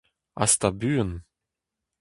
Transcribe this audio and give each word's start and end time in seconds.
Hasta 0.41 0.69
buan! 0.81 1.11